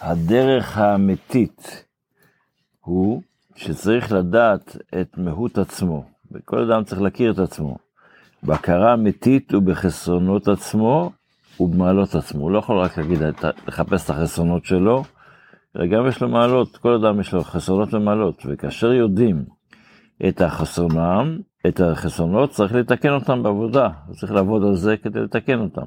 [0.00, 1.84] הדרך האמיתית
[2.80, 3.22] הוא
[3.56, 7.76] שצריך לדעת את מהות עצמו, וכל אדם צריך להכיר את עצמו.
[8.42, 11.12] בהכרה אמיתית ובחסרונות עצמו
[11.60, 12.42] ובמעלות עצמו.
[12.42, 13.18] הוא לא יכול רק להגיד,
[13.66, 15.04] לחפש את החסרונות שלו,
[15.76, 19.44] אלא גם יש לו מעלות, כל אדם יש לו חסרונות ומעלות, וכאשר יודעים
[20.28, 25.86] את החסרונם, את החסרונות, צריך לתקן אותם בעבודה, צריך לעבוד על זה כדי לתקן אותם,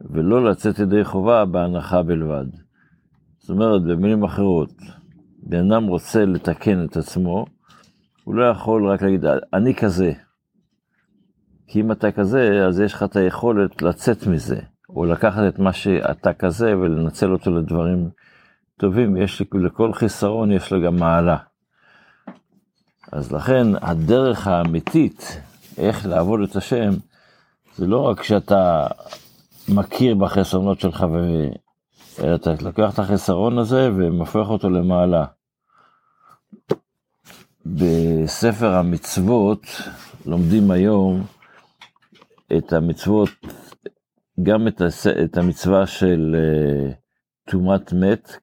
[0.00, 2.46] ולא לצאת ידי חובה בהנחה בלבד.
[3.38, 4.72] זאת אומרת, במילים אחרות,
[5.42, 7.44] בן אדם רוצה לתקן את עצמו,
[8.24, 10.12] הוא לא יכול רק להגיד, אני כזה.
[11.66, 15.72] כי אם אתה כזה, אז יש לך את היכולת לצאת מזה, או לקחת את מה
[15.72, 18.08] שאתה כזה ולנצל אותו לדברים
[18.78, 19.16] טובים.
[19.16, 21.36] יש לכל חיסרון יש לו גם מעלה.
[23.14, 25.40] אז לכן הדרך האמיתית,
[25.78, 26.90] איך לעבוד את השם,
[27.76, 28.86] זה לא רק שאתה
[29.68, 31.46] מכיר בחסרונות שלך, ו...
[32.22, 35.24] אלא אתה לוקח את החסרון הזה ומפך אותו למעלה.
[37.66, 39.60] בספר המצוות
[40.26, 41.24] לומדים היום
[42.56, 43.30] את המצוות,
[44.42, 45.06] גם את, הס...
[45.06, 46.90] את המצווה של אה,
[47.50, 48.36] טומאת מת,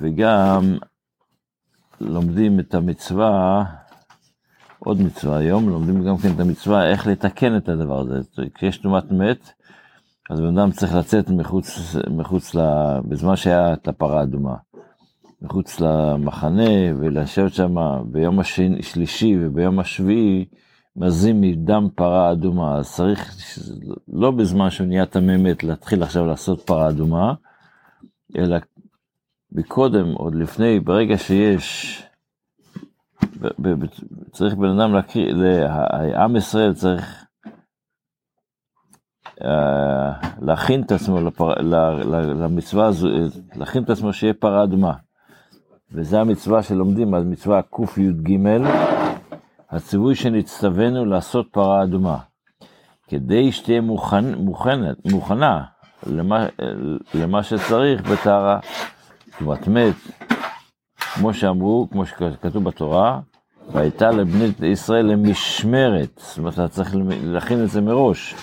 [0.00, 0.78] וגם
[2.00, 3.64] לומדים את המצווה,
[4.78, 8.20] עוד מצווה היום, לומדים גם כן את המצווה איך לתקן את הדבר הזה.
[8.54, 9.52] כשיש טומאת מת,
[10.30, 12.60] אז בן אדם צריך לצאת מחוץ, מחוץ ל...
[13.04, 14.54] בזמן שהיה את הפרה האדומה.
[15.42, 20.44] מחוץ למחנה ולשבת שם ביום השלישי וביום השביעי
[20.96, 23.36] מזים מדם פרה אדומה, אז צריך
[24.12, 27.34] לא בזמן שהוא נהיה תממת להתחיל עכשיו לעשות פרה אדומה,
[28.36, 28.56] אלא
[29.52, 32.02] מקודם, עוד לפני, ברגע שיש,
[34.32, 37.24] צריך בן אדם להקריא, לעם ישראל צריך
[39.44, 41.54] אה, להכין את עצמו לפר,
[42.42, 43.08] למצווה הזו,
[43.56, 44.92] להכין את עצמו שיהיה פרה אדומה.
[45.92, 48.38] וזה המצווה שלומדים, אז מצווה קי"ג,
[49.70, 52.18] הציווי שנצטווינו לעשות פרה אדומה,
[53.08, 55.64] כדי שתהיה מוכן, מוכנת, מוכנה
[56.06, 56.46] למה,
[57.14, 58.58] למה שצריך בטהרה.
[59.38, 59.94] תרומת מת,
[60.98, 63.20] כמו שאמרו, כמו שכתוב בתורה,
[63.72, 66.90] והייתה לבני ישראל למשמרת, זאת אומרת, אתה צריך
[67.22, 68.34] להכין את זה מראש.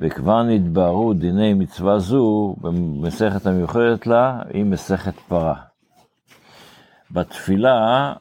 [0.00, 5.54] וכבר נתבהרו דיני מצווה זו במסכת המיוחדת לה, היא מסכת פרה.
[7.10, 8.12] בתפילה,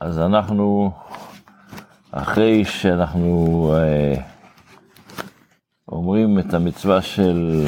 [0.00, 0.90] אז אנחנו,
[2.10, 4.14] אחרי שאנחנו אה,
[5.88, 7.66] אומרים את המצווה של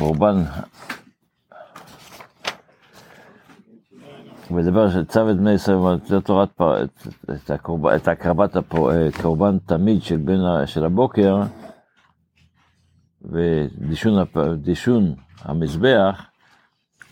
[0.00, 0.42] קורבן,
[4.50, 6.84] מדבר של צו את בני ישראל, זה תורת פר,
[7.96, 11.42] את, הקרבת הקורבן תמיד של, בין, של הבוקר,
[13.22, 16.26] ודישון המזבח,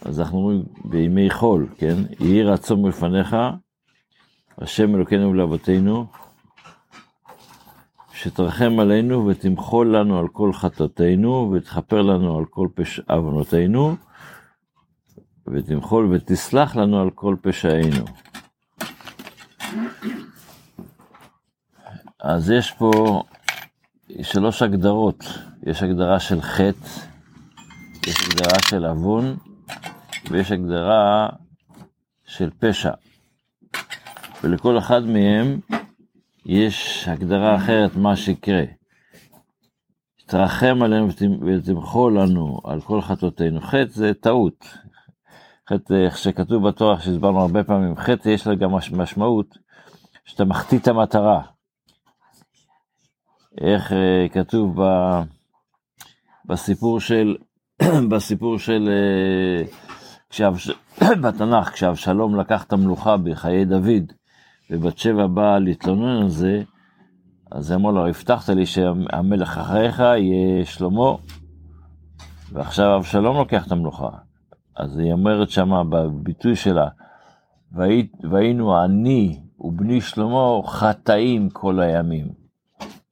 [0.04, 1.94] אז אנחנו אומרים בימי חול, כן?
[2.21, 3.37] יהי רצון מלפניך,
[4.59, 6.06] השם אלוקינו ולאבותינו,
[8.22, 13.96] שתרחם עלינו ותמחול לנו על כל חטאתנו ותכפר לנו על כל פשע עוונותינו
[15.46, 18.04] ותמחול ותסלח לנו על כל פשעינו.
[22.20, 23.22] אז יש פה
[24.22, 25.24] שלוש הגדרות,
[25.66, 26.88] יש הגדרה של חטא,
[28.06, 29.36] יש הגדרה של עוון
[30.30, 31.28] ויש הגדרה
[32.26, 32.92] של פשע.
[34.44, 35.60] ולכל אחד מהם
[36.48, 38.62] יש הגדרה אחרת מה שיקרה.
[40.26, 41.09] תרחם עלינו
[41.47, 43.60] ותמחול לנו על כל חטאותינו.
[43.60, 44.64] חטא זה טעות.
[45.69, 49.59] חטא, איך שכתוב בתורה, שהסברנו הרבה פעמים, חטא יש לה גם משמעות
[50.25, 51.42] שאתה מחטיא את המטרה.
[53.60, 54.84] איך אה, כתוב ב,
[56.44, 57.36] בסיפור של,
[58.10, 59.65] בסיפור של, אה,
[60.30, 60.56] כשאב,
[61.22, 64.12] בתנ"ך, כשאבשלום לקח את המלוכה בחיי דוד,
[64.70, 66.62] ובת שבע באה להתלונן על זה,
[67.50, 71.15] אז אמר לו, הבטחת לי שהמלך אחריך יהיה שלמה,
[72.53, 74.10] ועכשיו אבשלום לוקח את המלוכה.
[74.76, 76.88] אז היא אומרת שמה בביטוי שלה,
[78.22, 82.28] והיינו אני ובני שלמה חטאים כל הימים.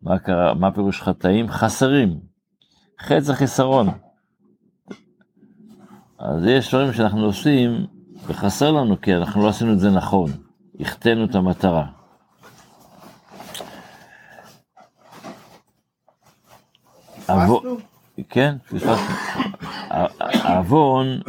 [0.02, 1.48] מה קרה, מה פירוש חטאים?
[1.48, 2.20] חסרים.
[3.00, 3.88] חטא זה חיסרון.
[6.18, 7.86] אז יש דברים שאנחנו עושים
[8.26, 10.30] וחסר לנו כי אנחנו לא עשינו את זה נכון.
[10.80, 11.86] החטאנו את המטרה.
[18.28, 19.14] כן, פספסנו.
[20.20, 21.20] העוון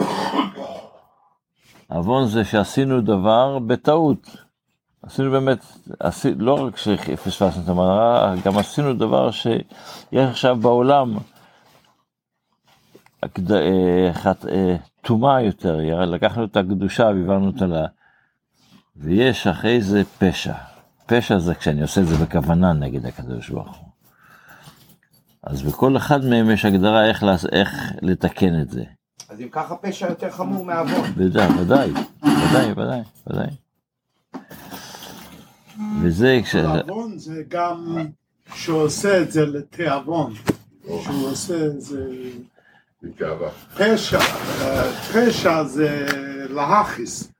[1.88, 4.38] עוון זה שעשינו דבר בטעות.
[5.02, 5.66] עשינו באמת,
[6.00, 9.64] עשי, לא רק שפספסנו את המטרה, גם עשינו דבר שיש
[10.14, 11.18] עכשיו בעולם
[13.24, 14.12] אה,
[14.50, 17.86] אה, טומאה יותר, לקחנו את הקדושה והעברנו אותה.
[19.00, 20.54] ויש אחרי זה פשע.
[21.06, 23.88] פשע זה כשאני עושה את זה בכוונה נגד הקדוש ברוך הוא.
[25.44, 27.70] אז בכל אחד מהם יש הגדרה איך, לעש- איך
[28.02, 28.84] לתקן את זה.
[29.30, 31.12] אז אם ככה פשע יותר חמור מעוון.
[31.18, 31.92] ודאי, ודאי,
[32.24, 33.48] ודאי, ודאי, ודאי.
[36.04, 36.52] וזה כש...
[36.56, 37.98] תיאבון זה גם
[38.56, 40.34] שהוא עושה את זה לתיאבון,
[40.86, 42.06] שהוא עושה את זה.
[43.78, 46.06] פשע, אה, פשע זה
[46.50, 47.32] להכיס,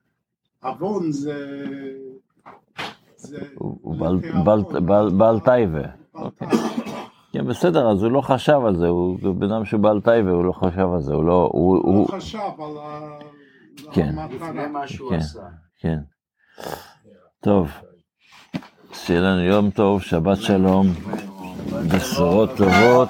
[0.64, 1.66] עוון זה...
[3.16, 5.10] זה הוא בעל- טייבה.
[5.10, 5.40] בעל
[7.34, 10.46] כן, בסדר, אז הוא לא חשב על זה, הוא בן אדם שהוא בעל טייבה, הוא
[10.46, 11.50] לא חשב על זה, הוא לא...
[11.54, 12.08] הוא...
[12.12, 13.20] חשב על ה-
[13.92, 14.16] כן.
[15.10, 15.20] כן.
[15.80, 15.98] כן.
[17.44, 17.70] טוב.
[18.94, 20.88] שיהיה לנו יום טוב, שבת שלום,
[21.96, 23.10] בשורות טובות.